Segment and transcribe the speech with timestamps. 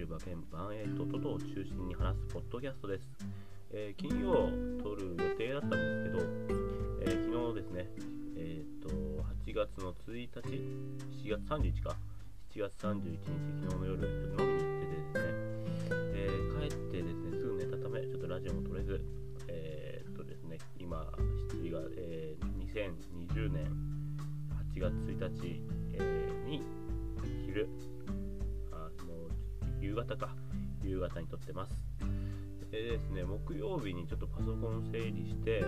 [0.00, 3.04] 駅前で購入できる馬券、バンエイトトトを中心に話すポッドキャストです。
[3.72, 4.48] えー、金曜
[4.82, 6.18] 撮る予定だったんですけど、
[7.02, 7.90] えー、昨日ですね、
[8.36, 10.40] えっ、と、8月の1日、
[11.22, 11.96] 7月31日か、
[12.54, 13.18] 7月31日、
[13.60, 15.20] 昨日の夜、飲みに行っててですね、
[16.14, 19.04] えー、帰ってですね、すぐ寝たため、ちょっとラジオも撮れず、
[19.48, 21.12] えっとですね、今、
[21.52, 23.64] 7月、え2020年
[24.74, 25.62] 8月1日、
[25.92, 25.98] え
[26.46, 26.62] に、
[27.44, 27.89] 昼、あもう
[29.90, 30.28] 夕方か、
[30.84, 31.72] 夕方に撮ってます。
[32.70, 35.64] でですね、木曜日にちょっとパソコン整理して、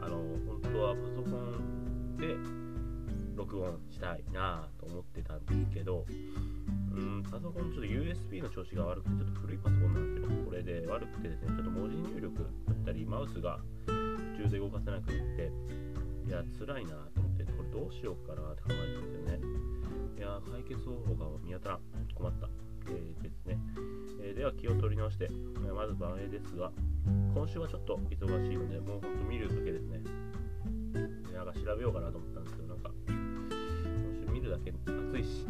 [0.00, 0.16] あの、
[0.48, 2.36] 本当はパソコンで
[3.36, 10.44] 録音したいなと思ってたんですけど、うん、パソコンちょっと USB の調子が悪くて、ちょっと古いパソコンなんですよ。
[10.46, 15.52] これで悪くてですね、ちょっと文字入力だったり、マウスが途中で動かせなくって、
[16.26, 19.40] いや、辛いなと思って、これどうしようかなって考えてるんですよね。
[20.16, 21.80] いや、解決方法が見当たらん。
[22.14, 22.65] 困った。
[22.88, 23.58] えー、ですね。
[24.22, 25.28] え、では気を取り直して、
[25.66, 26.72] えまず番 A ですが、
[27.34, 30.00] 今週はちょっと忙しいので、もうほんと見るだけですね。
[31.32, 35.46] なんか調べようかなと思ったんですけど、なんか、今週見るだけ暑いし、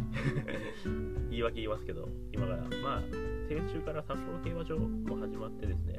[1.30, 3.02] 言い訳言いますけど、今から、まあ、
[3.48, 5.98] 先週から札幌競馬場も始まってですね、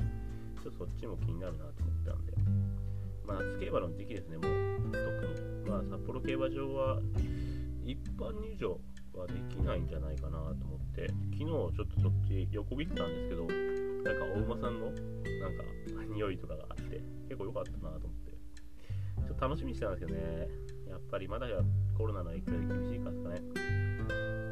[0.62, 2.34] ちょっとそっちも気になるなと思ったんで、
[3.26, 5.28] まあ、夏競馬の時期ですね、もう、特
[5.64, 5.70] に。
[5.70, 7.02] まあ、札幌競馬場は、
[7.86, 8.80] 一般入場
[9.18, 15.64] はできないんじゃないかなと思って昨日ちょっとそっち横切ったんですけどなんかお馬さんのなんか
[16.14, 20.48] 匂いとかがあって結構良かったなと思ってちょっと楽しみにしてたんですけどね。
[20.90, 21.48] やっぱりまだ
[21.98, 23.42] コロナの影響で厳しいからですかね。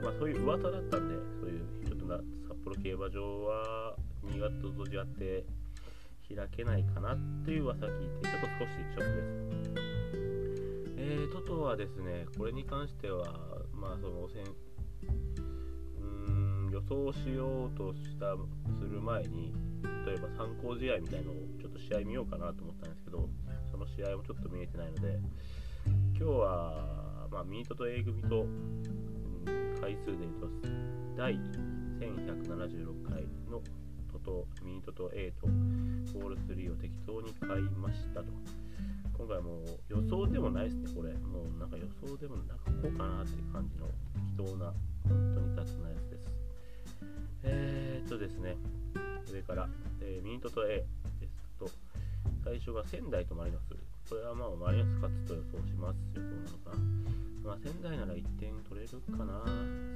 [0.03, 5.45] まあそういう噂だったんでそういうちょっとな札幌競馬場は新潟と閉じ合って
[6.35, 9.15] 開けないかなっていう噂聞いてちょっと少しショッ
[9.63, 10.05] クです。
[10.97, 14.45] えー、トトはですね、これに関しては、まあ、その、せん
[15.99, 18.35] うん予想しようとした
[18.79, 19.53] する前に、
[20.05, 23.29] 例えば参考試合みたいのをちょっと試合見ようかなと思ったんですけど、
[23.71, 25.19] その試合もちょっと見えてないので、
[26.17, 30.47] 今日は、まあ、ミートと A 組と、うん、回数で言うと、
[31.17, 33.61] 第1176回の
[34.11, 38.31] トト、ミートと A と、ボール3を適当に買いましたと。
[39.17, 41.13] 今回もう予想でもないですね、これ。
[41.13, 43.87] もうなんか予想でもなんかこうかなっていう感じの
[44.35, 44.73] 適当な、
[45.07, 46.35] 本当に雑なやつです。
[47.43, 48.57] えー、っとですね、
[49.31, 49.69] 上から、
[50.01, 50.83] えー、ミニトと A
[51.21, 51.69] ですと、
[52.43, 53.75] 最初が仙台とマリノス。
[54.09, 55.97] これはまあマリノス勝つと予想します。
[56.13, 57.05] 予想なのかな。
[57.45, 59.41] まあ仙台なら1点取れるかな、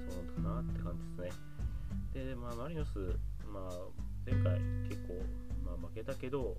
[0.08, 2.30] そうかなって感じですね。
[2.32, 3.20] で、まあマリノス、
[3.52, 5.20] まあ前回結構、
[5.66, 6.56] まあ、負けたけど、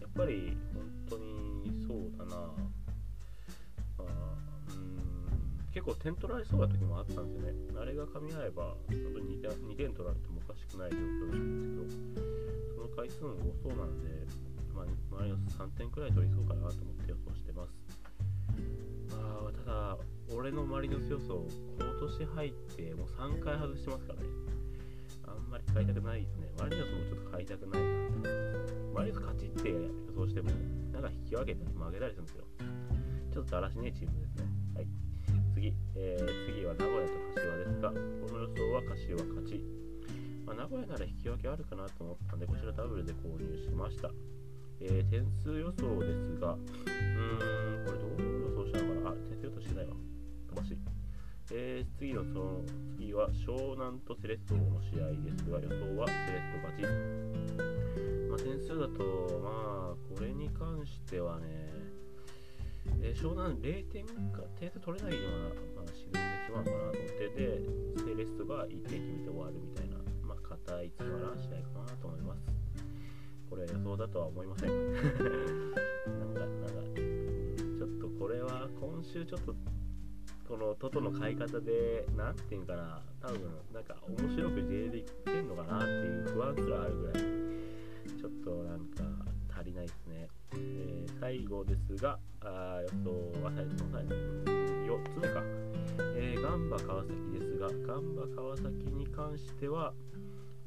[0.00, 1.47] やっぱり本当に
[2.18, 2.50] そうだな、ま
[4.00, 5.08] あ、うん
[5.72, 7.78] 結構点取られそうな時もあったんですよね。
[7.80, 12.26] あれが噛み合えば、本当に 2, 点2点取られてもおかしくない状況なんですけど、
[12.74, 14.08] その回数も多そうなんで、
[14.74, 17.70] まあ、マリノス3点くらい取りそうかなと思って予想してます。
[19.14, 19.98] まあ、ただ、
[20.34, 21.46] 俺のマリノス予想、
[21.78, 24.26] 今年入ってもう3回外してますからね。
[25.30, 26.52] あんまり買いたくないですね。
[26.58, 27.88] マリノスもちょっと買いたくないな
[28.94, 30.50] マリノス勝ちって予想しても、
[30.92, 32.44] なんか引き分けたり負けたりするんですよ。
[33.32, 34.44] ちょっとだらしねえチームですね。
[34.74, 34.86] はい。
[35.54, 39.62] 次、えー、次は名古屋と柏ですが、この予想は柏勝ち。
[40.46, 44.10] まあ、名古屋なら引き分けあるかなと思ったんで、こちらダブルで購入しました。
[44.80, 49.10] えー、点数予想ですが、うーん、これどう予想したのかな？
[49.10, 49.94] あ、点数予想してないわ。
[50.48, 50.78] 飛ばしい。
[51.50, 52.64] えー、次のその
[53.18, 56.86] は湘南とセレッソの試合ですが予想はセレッソ勝ち、
[58.30, 59.02] まあ、点数だと
[59.42, 61.46] まあこれに関してはね、
[63.02, 67.58] えー、湘南0点か点数取れないような、まあ、沈んでしまうかなと思ってで
[68.06, 72.46] セレッソが1点決めて終わるみたいなまあ硬いつまらん試合かなと思います。
[73.50, 74.70] これ予想だとは思いません。
[74.94, 79.54] なんかなんかちょっとこれは今週ちょっと
[80.48, 83.40] このトトの買い方で、なんていうかな、多分
[83.70, 87.14] なんか面白く J でいってんのかなっていう不安すらあるぐらい、
[88.18, 89.04] ちょっとなんか
[89.54, 90.28] 足りないですね。
[90.54, 93.10] えー、最後ですが、あ予想
[93.44, 94.00] は最後の
[94.88, 95.42] 4つ目か。
[96.16, 99.92] えー、ガンバ川崎ですが、ガンバ川崎に関しては、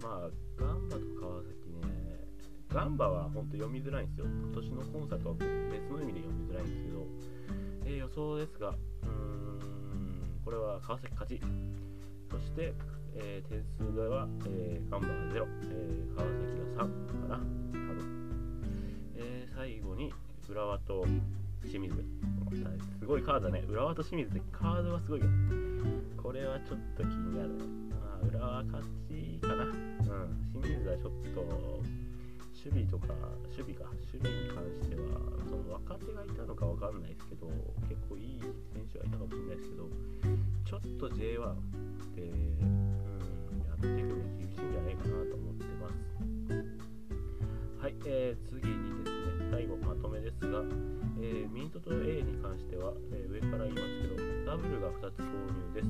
[0.04, 2.28] まあ、ガンバと川崎ね、
[2.69, 4.28] ガンバは本当読みづらいんですよ。
[4.28, 7.07] 今年のコンサートは別の意味で読みづらいんですけど、
[7.86, 8.75] えー、予想ですが、
[10.44, 11.42] これは川崎勝ち。
[12.30, 12.74] そして、
[13.16, 16.42] えー、点数では、えー、ガンバが0、えー、川崎
[16.76, 18.32] が3かな、多分。
[19.16, 20.14] えー、最後に
[20.50, 21.06] 浦和と
[21.64, 21.96] 清水。
[23.00, 23.64] すごいカードだね。
[23.68, 25.28] 浦和と清水ってカードはすごいよ。
[26.22, 27.64] これはちょっと気になるね。
[27.90, 29.64] まあ、浦和勝ちかな。
[29.64, 29.72] うん。
[30.62, 31.82] 清水はちょっと、
[32.62, 33.18] 守備とか、
[33.58, 35.18] 守備か、守備に関しては、
[35.50, 37.50] その若手がいたのかわかんないですけど、
[37.90, 39.90] 結構いい選手がいたかもしれないですけど、
[40.69, 41.42] ちょっと J1
[42.13, 46.06] で、うん、やっていくの厳しいんじゃないかなと思ってます。
[47.81, 50.62] はい、えー、次にですね、最後まとめですが、
[51.18, 55.90] えー、ミートと A に関しては、えー、上から言いますけど、ダブルが2つ購入です。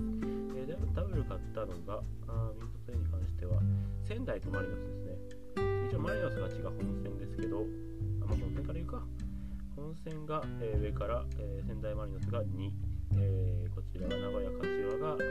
[0.55, 1.99] えー、ダブル買ったのが、
[2.31, 3.59] あミートと A に関しては、
[4.07, 5.40] 仙台とマリノスですね。
[5.91, 7.65] 一応マリノスが違う本戦ですけど、
[8.23, 9.03] あまあ、本戦から言うか。
[9.75, 12.71] 本戦が、えー、上から、えー、仙台マリノスが2、
[13.17, 15.27] えー、こちらが名古屋柏が、これ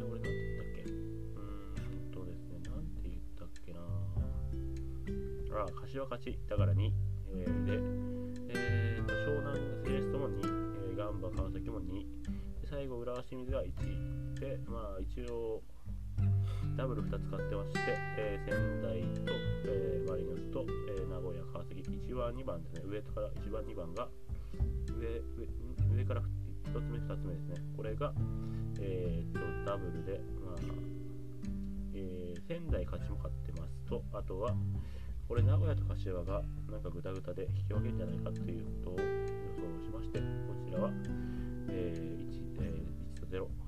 [0.00, 0.80] なんて言ったっけ？
[0.80, 0.96] うー
[2.08, 3.80] んとですね、なんて言ったっけな
[5.60, 6.90] あ、柏勝ち、だから2、
[7.34, 7.72] えー、で、
[8.48, 10.40] えーと、湘南セレストも2、
[10.88, 11.92] えー、ガンバ川崎も2、
[12.62, 15.62] で最後、浦和清水が1、で、まあ一応、
[16.76, 17.80] ダブル2つ買ってまして、
[18.18, 19.32] えー、仙台と、
[19.64, 24.08] えー、マリノスと、えー、名古屋、川崎、1番、2番ですね、上から1番、2番が、
[24.92, 25.08] 上
[25.40, 25.48] 上
[25.96, 28.12] 上から1つ目、2つ目ですね、これが、
[28.78, 30.56] えー、とダブルで、まあ
[31.94, 34.54] えー、仙台勝ちも買ってますと、あとは、
[35.26, 39.06] これ名古屋と柏がなんかグダグダで引き分けるんじゃないかということを予
[39.80, 40.24] 想しまして、こ
[40.62, 40.90] ちらは、
[41.70, 43.65] えー 1, えー、1と0。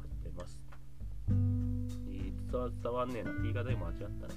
[2.51, 3.33] 伝わ伝わんねえな。
[3.43, 4.35] 言い方で間違ったね。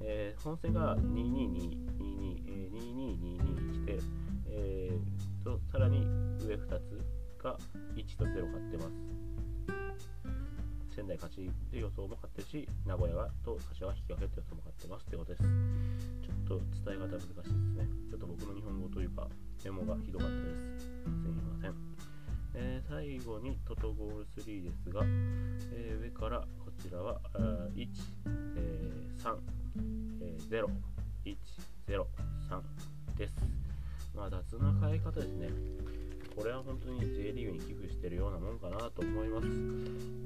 [0.00, 3.98] えー、本戦が22222、えー、2222来て、
[4.50, 6.04] えー、とさらに
[6.40, 7.04] 上2つ
[7.42, 7.56] が
[7.94, 9.28] 1と0買ってます。
[10.94, 15.44] 仙台勝ちで予想も勝ってるし、名古屋がと柏は引き分けって予想も勝ってますってことです。
[15.44, 17.86] ちょっと伝え方難しいですね。
[18.10, 19.28] ちょっと僕の日本語というか、
[19.64, 20.90] メモがひどかったです。
[20.90, 21.74] すみません。
[22.54, 26.44] えー、最後にトトゴール3ですが、えー、上から
[26.78, 27.20] ちらは
[27.74, 27.88] 1、
[28.56, 29.36] えー、3、
[30.22, 30.66] えー、0、
[31.24, 31.36] 1、
[31.88, 32.06] 0、
[32.48, 33.34] 3です。
[34.14, 35.48] まあ、雑な変え方ですね。
[36.36, 39.46] これは本当に J リーグに寄付してるようなもんかなと思います。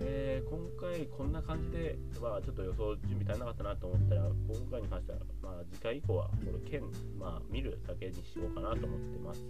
[0.00, 6.82] えー、今回こんな感じで、まあ、ちょっと予想準備足りなかったなと思ったら、今回に関しては、まあ、次回以降はこれ剣、
[7.18, 9.40] まあ、見るだけにしようかなと思ってます。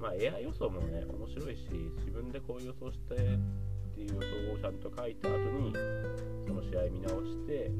[0.00, 1.68] まあ、エア予想もね、面白いし、
[1.98, 3.14] 自分でこう予想して
[3.98, 5.72] っていう予想をちゃんと書いた後に、
[6.46, 7.70] その試合見直して、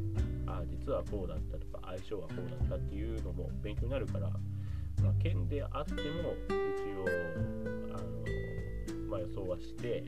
[0.47, 4.29] あ、実はこうだったとか、相性はこうだったっていうのも勉強になるから、
[5.03, 6.55] まあ、見であっても一
[6.99, 7.07] 応
[7.95, 8.09] あの、
[9.09, 10.05] まあ、予想はして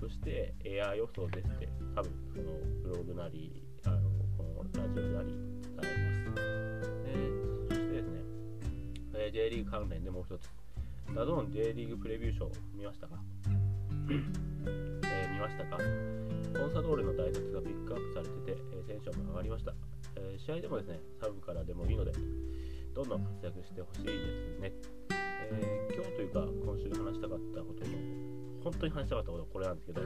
[0.00, 2.44] そしてエアー予想ですって多分その
[2.82, 4.00] ブログなりあの
[4.36, 6.42] このラジオなり伝えます、
[7.06, 7.16] え、
[7.68, 8.20] そしてですね、
[9.14, 10.48] えー、J リーグ関連でもう一つ。
[11.14, 13.16] ダゾーン J リーグプレビューショー見ましたか、
[15.44, 15.76] ましたか？
[15.76, 19.74] コンサドーレの大卒がピックアップされてて、えー、テンションも上がりました、
[20.16, 22.12] え、試合でもですねサブからでもいいので
[22.94, 24.12] どんどん活躍してほしいで
[24.56, 24.72] すね。
[25.50, 27.92] えー、今日というか、今週話したかったことの、
[28.62, 30.00] 本当に話したかったことはこれなんですけど、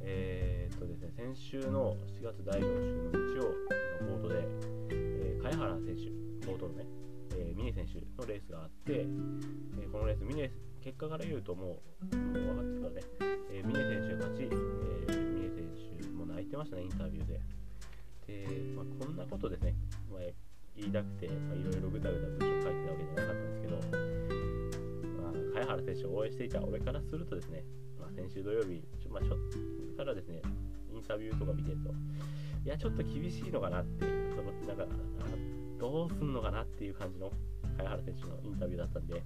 [0.00, 3.44] えー、っとですね、先週の7月第4週の日曜
[4.02, 4.42] のボートで、
[4.90, 6.86] えー、茅原選手、ボートのね、
[7.36, 9.06] えー、峰選手のレースがあって、え、
[9.92, 10.50] このレース、峰、
[10.82, 11.78] 結果から言うとも
[12.10, 15.68] う、もう分かってるからね、えー、峰選手が勝ち、えー、峰選
[16.00, 17.40] 手も泣いてましたね、インタビューで。
[18.26, 19.74] で、まあ、こんなことですね、
[20.10, 20.20] まあ
[20.74, 23.76] 言いたくて、いろいろぐだぐだ文章書いてたわけじゃなかったんですけど、
[25.20, 27.64] まあ、茅原選手を応援していた俺からするとですね、
[28.00, 29.38] まあ、先週土曜日、ちょ,、まあ、ちょっ
[29.90, 30.40] とからですね、
[30.90, 31.90] インタビューとか見てると、
[32.64, 34.86] いや、ちょっと厳しいのかなっていう、そのなんか
[35.78, 37.30] どうすんのかなっていう感じの
[37.76, 39.22] 茅原選手のインタビューだったんで、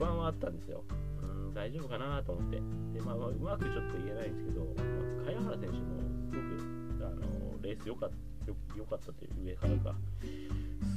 [0.00, 0.82] 不安はあったんですよ。
[1.22, 2.56] うん、大丈夫かなと思って。
[2.56, 4.82] で、まあ、うまくちょっと言えないんですけど、ま
[5.28, 9.94] あ、茅原選手もすごくあのレース良かったよよかったという上からか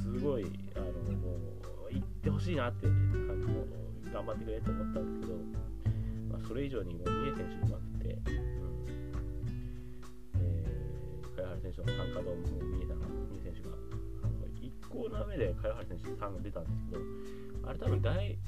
[0.02, 0.86] すごいあの
[1.20, 1.36] も
[1.90, 3.66] う行ってほしいなって感じも
[4.10, 5.38] 頑張ってくれと思ったんですけど、
[6.32, 8.32] まあ、それ以上にもう三重選手うまくて、うん
[10.40, 13.93] えー、茅原選手の参加度も三重さん三重選手が
[14.94, 17.02] コーナー目で茅原選手3が出たんですけど
[17.66, 18.38] あれ多分第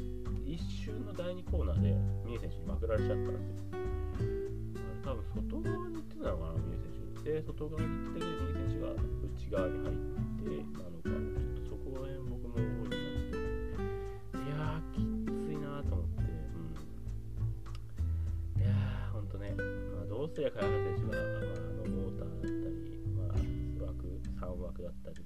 [0.46, 1.90] 一瞬の第2コーナーで
[2.24, 7.26] 三重選手にまくられちゃったんですよあれ多分外側に行ってたのかな三重選手。
[7.26, 9.98] で外側に行って右選手が内側に入っ
[10.38, 13.42] てなのかちょっとそこら辺僕も覚えてなくて。
[14.38, 15.02] いやーき
[15.42, 16.22] ついなと思って、
[18.54, 21.65] うん、いやーほんとね、まあ、どうすりゃ茅原選手が、まあ、
[24.66, 25.16] 枠だったり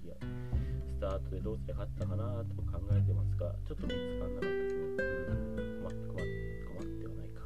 [0.87, 7.41] スタートでどうすりゃ勝ったかなと考えてますがちょっと見つかんなかったですね、うん、困って困って困ってはないか。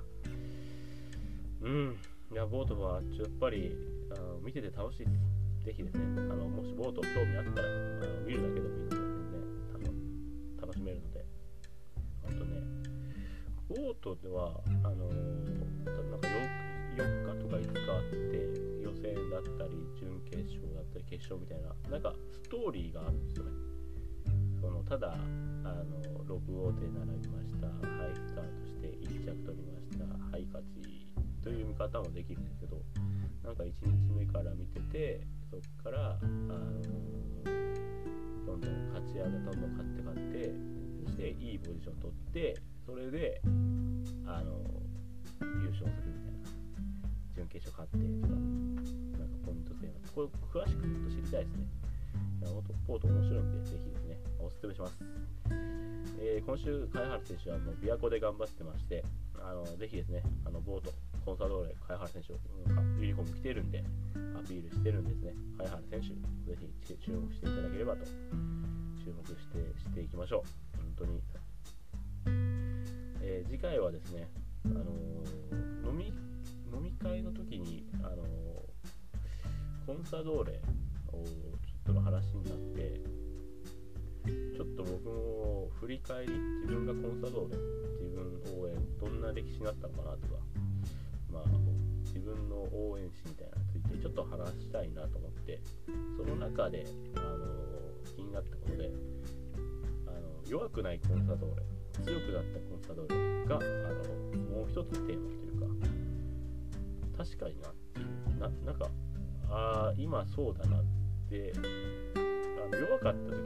[1.62, 1.96] うん。
[2.32, 3.70] いやボートはやっぱり
[4.10, 8.96] あ見てて楽しいですぜひですね、あのもしボート興味あったら、あの見るだけでもいいので、
[9.72, 11.24] 全然楽しめるので、
[12.20, 12.60] あとね、
[13.66, 18.44] ボートでは、あのなんか 4, 4日とか5日あって、
[18.84, 20.68] 予選だったり、準決勝、
[21.04, 23.50] 決勝みたいな、なんかストーリーがあるんですよね。
[24.61, 25.16] そのただあ
[25.84, 27.66] の6号艇並びました。
[27.66, 30.04] ハイスタートして1着取りました。
[30.30, 31.04] ハイ勝ち
[31.44, 32.80] という見方もできるんですけど
[33.44, 35.20] なんか1日目から見てて
[35.50, 36.49] そこからあの
[38.46, 40.54] どんどん勝ち上げどんどん勝って勝って
[41.04, 42.56] そしていいポジション取って
[42.87, 43.42] それで
[44.26, 44.56] あの
[45.61, 46.64] 優勝するみたいな。
[47.34, 49.13] 準決勝勝ってとか。
[50.14, 51.84] これ詳しくもっと知りたいですね。
[52.86, 54.98] ポート面白いんでぜひですねおすすめします、
[56.20, 59.02] えー、今週貝原選手はもう琵琶湖で頑張ってまして
[59.40, 60.92] あのぜひですねあのボート
[61.24, 62.32] コンサドーレ貝原選手
[63.00, 63.82] ユニフォーム着てるんで
[64.36, 65.32] アピールしてるんですね。
[65.56, 66.08] 貝原選手
[66.52, 68.12] ぜひ注目していただければと注
[69.16, 70.76] 目してしていきましょう。
[70.76, 71.22] 本当に、
[73.22, 74.28] えー、次回はですね
[74.66, 76.12] あのー、飲み
[76.74, 78.16] 飲み会の時に、あの
[79.87, 80.61] コンサドーレ
[81.12, 83.00] をちょっとの話になって
[84.57, 87.57] ちょっと僕も振り返り自分がコンサドーレ
[88.00, 90.41] 自分応援どんな歴史になったのかなとか
[91.31, 91.43] まあ
[92.07, 95.61] 自分の応援詩みたいなについてちょっと話したいなと思って
[96.17, 96.87] その中で、
[97.17, 97.45] あの
[98.17, 98.91] 気になったことで
[100.07, 101.62] あの弱くないコンサドーレ
[102.03, 105.67] 強くなったコンサドーレがあのもう一つテーマというか
[107.19, 108.88] 確かになっていうななんか
[109.54, 110.84] ああ今そうだなっ
[111.30, 111.52] て
[112.16, 113.37] あの弱かった時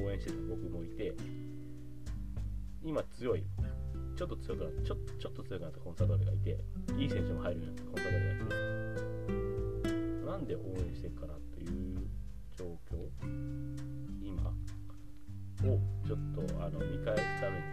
[0.00, 1.12] の応援してた僕もいて
[2.82, 3.44] 今強い
[4.16, 6.56] ちょっと強くなったちょちょっと強くなったコンサドーレがいて
[6.96, 8.38] いい選手も入るようになったコンサドーレがい
[10.24, 12.08] てなんで応援してるかなという
[12.56, 12.96] 状況
[14.22, 17.66] 今をちょっとあの見返すために、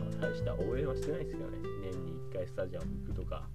[0.00, 1.58] まあ、大した応援はしてないですけどね。
[1.82, 3.48] 年に1回スタジアム行くとか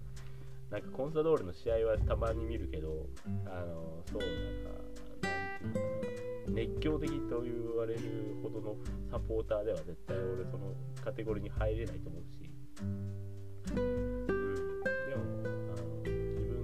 [0.69, 3.07] なんかコンサドーレの試合はたまに見るけど
[3.45, 4.29] あのそうなん
[4.63, 4.87] か
[5.23, 6.27] なんていうかな。
[6.47, 7.99] 熱狂的と言われる
[8.41, 8.75] ほどの
[9.11, 12.49] サポーターでは絶対俺そのカテゴリーに入れないと思うし、
[12.81, 16.09] うん、でもあの自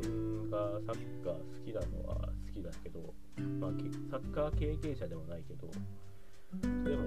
[0.10, 3.14] 分がサッカー好きなのは好きだけど、
[3.60, 3.72] まあ、
[4.10, 7.04] サッカー経験者でもないけどでも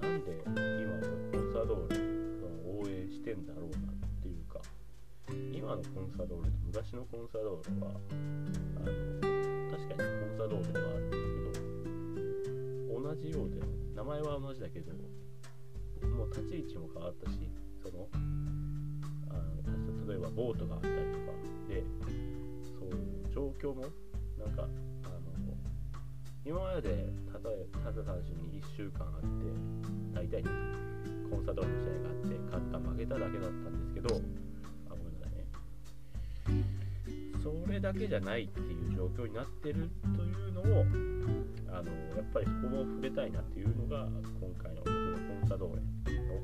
[0.00, 0.54] なんで今
[1.32, 1.96] コンサドーレ
[2.38, 3.83] その応援してんだろう
[5.64, 8.92] 今のコンサドーレと昔のコンサドーレはあの
[9.72, 13.64] 確かにコンサドーレではあるんですけど同じようで
[13.96, 17.38] 名前は同じだけどもう立ち位置も変わったし
[17.82, 21.32] そのあの例えばボートがあったりとか
[21.66, 21.82] で
[22.76, 23.88] そういう状況も
[24.36, 24.68] なんか
[25.04, 25.32] あの
[26.44, 27.48] 今までただ
[27.82, 29.48] ただ単純に1週間あって
[30.12, 30.44] 大体
[31.30, 34.43] コンサドールの試合があって勝った負けただけだったんですけど
[37.84, 40.86] だけじゃないっていう状況になってるというのを
[41.68, 44.08] あのやっぱりそこも触れたいなっていうのが
[44.40, 46.34] 今回の僕のコンサドーレの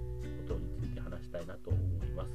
[0.47, 2.31] ことについて話したいなと思います、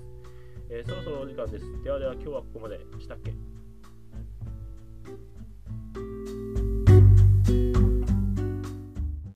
[0.71, 1.83] えー、そろそろお時間です。
[1.83, 2.79] ではでは今日はここまで。
[2.99, 3.54] したっけ？